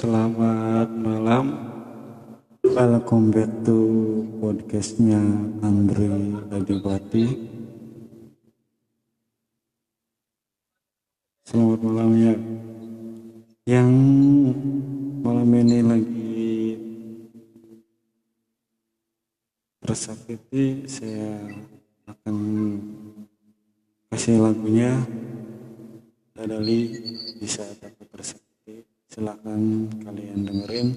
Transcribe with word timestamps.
Selamat 0.00 0.88
malam. 0.96 1.60
Welcome 2.64 3.36
back 3.36 3.52
to 3.68 3.76
podcastnya 4.40 5.20
Andri 5.60 6.08
Adipati. 6.48 7.28
Selamat 11.44 11.84
malam 11.84 12.16
ya. 12.16 12.32
Yang 13.68 13.92
malam 15.20 15.48
ini 15.52 15.78
lagi 15.84 16.40
tersakiti, 19.84 20.88
saya 20.88 21.44
akan 22.08 22.36
kasih 24.08 24.40
lagunya 24.40 24.96
Dadali 26.32 26.88
bisa 27.36 27.68
tersakiti. 27.76 27.99
Silahkan 29.10 29.90
kalian 30.06 30.46
dengerin. 30.46 30.94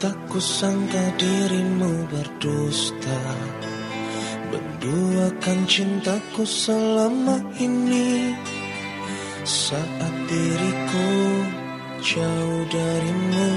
Tak 0.00 0.16
kusangka 0.32 1.04
dirimu 1.20 2.08
berdusta 2.08 3.20
Menduakan 4.52 5.58
cintaku 5.64 6.44
selama 6.44 7.40
ini. 7.56 8.36
Saat 9.48 10.14
diriku 10.28 11.10
jauh 12.04 12.62
darimu 12.70 13.50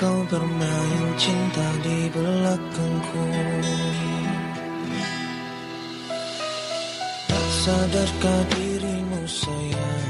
Kau 0.00 0.24
bermain 0.32 1.06
cinta 1.20 1.68
di 1.84 2.08
belakangku. 2.08 3.26
Tak 7.28 7.46
sadarkah 7.60 8.42
dirimu 8.56 9.20
sayang? 9.28 10.08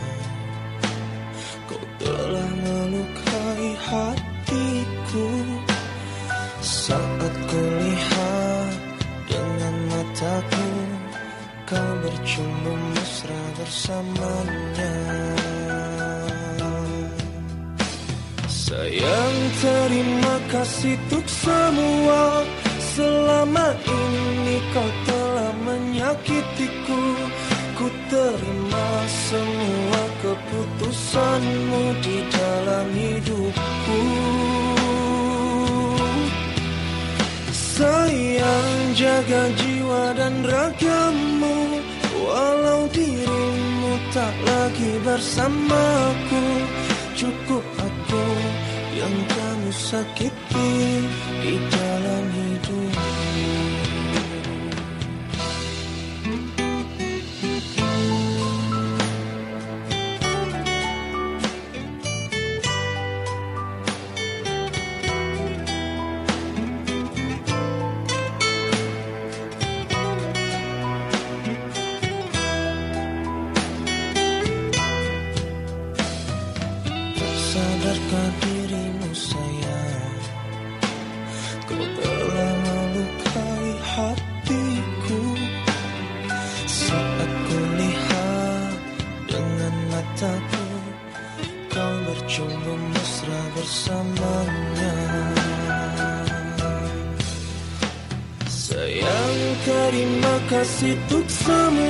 Kau 1.66 1.82
telah 1.98 2.50
melukai 2.62 3.68
hatiku. 3.90 5.28
Saat 6.62 7.34
kulihat 7.50 7.69
bercumbu 12.10 12.72
mesra 12.90 13.42
bersamanya. 13.54 14.94
Sayang 18.50 19.38
terima 19.62 20.34
kasih 20.50 20.98
untuk 21.06 21.26
semua. 21.30 22.42
Selama 22.98 23.70
ini 23.86 24.58
kau 24.74 24.90
telah 25.06 25.54
menyakitiku. 25.62 27.02
Ku 27.78 27.86
terima 28.12 28.90
semua 29.30 30.02
keputusanmu 30.20 31.84
di 32.04 32.18
dalam 32.28 32.86
hidupku. 32.92 34.02
Sayang 37.80 38.92
jaga 38.92 39.48
jiwa 39.56 40.12
dan 40.12 40.44
ragamu 40.44 41.39
Walau 42.40 42.88
dirimu 42.88 43.92
tak 44.16 44.32
lagi 44.48 44.96
bersamaku 45.04 46.44
Cukup 47.12 47.60
aku 47.76 48.24
yang 48.96 49.16
kamu 49.28 49.68
sakiti. 49.76 50.72
Di 51.44 51.54
dalam 51.68 51.99
hatiku. 84.00 85.22
Saat 86.70 87.30
kulihat 87.50 88.74
dengan 89.28 89.74
mataku 89.92 90.66
Kau 91.70 91.94
bercumbu 92.08 92.72
mesra 92.90 93.42
bersamanya. 93.54 94.96
Sayang 98.50 99.38
terima 99.66 100.34
kasih 100.50 100.94
untuk 100.98 101.26
semua 101.30 101.89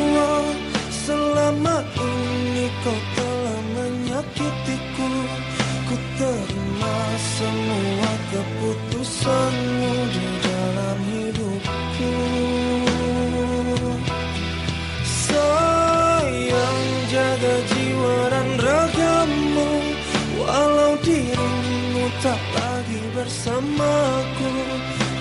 tak 22.31 22.45
lagi 22.55 23.03
bersamaku 23.11 24.51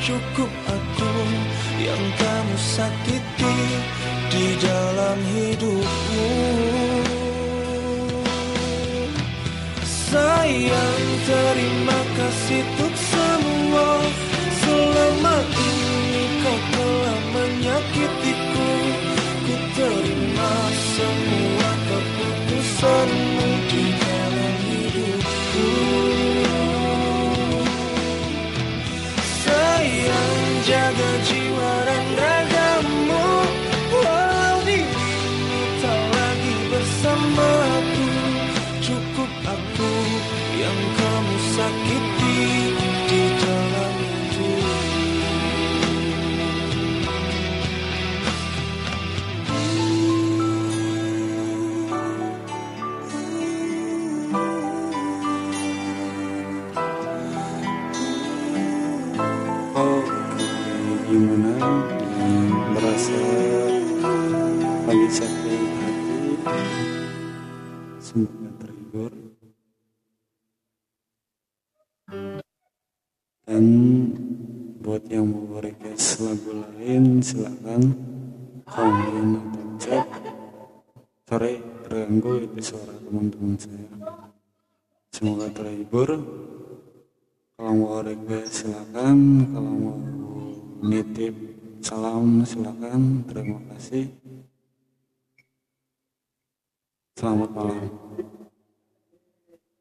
Cukup 0.06 0.52
aku 0.70 1.14
yang 1.82 2.06
kamu 2.18 2.56
sakiti 2.58 3.58
di 4.30 4.48
dalam 4.58 5.18
hidupmu. 5.22 6.34
Sayang 9.86 11.06
terima 11.30 12.00
kasih 12.18 12.62
untuk 12.62 12.94
semua 12.98 13.39
gimana? 61.10 61.54
Merasa 62.74 63.18
hati, 65.82 66.38
semoga 67.98 68.50
terhibur. 68.62 69.29
Dan 73.50 73.66
buat 74.78 75.10
yang 75.10 75.26
mau 75.26 75.58
request 75.58 76.22
lagu 76.22 76.54
lain, 76.54 77.18
silakan 77.18 77.82
komen 78.70 79.26
atau 79.42 79.66
chat. 79.82 80.06
Sorry, 81.26 81.58
terganggu 81.82 82.46
itu 82.46 82.62
suara 82.62 82.94
teman-teman 83.02 83.58
saya. 83.58 83.90
Semoga 85.10 85.50
terhibur. 85.50 86.14
Kalau 87.58 87.74
mau 87.74 88.06
request 88.06 88.70
silakan, 88.70 89.18
kalau 89.50 89.74
mau 89.74 89.98
nitip 90.86 91.34
salam 91.80 92.44
silakan 92.44 93.24
terima 93.24 93.60
kasih 93.72 94.12
selamat 97.16 97.50
malam 97.56 97.88